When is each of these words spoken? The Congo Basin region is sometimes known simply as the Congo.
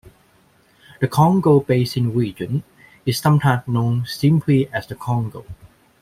The 0.99 1.07
Congo 1.07 1.59
Basin 1.59 2.11
region 2.15 2.63
is 3.05 3.19
sometimes 3.19 3.67
known 3.67 4.07
simply 4.07 4.67
as 4.73 4.87
the 4.87 4.95
Congo. 4.95 5.45